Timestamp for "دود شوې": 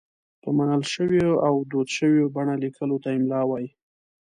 1.71-2.23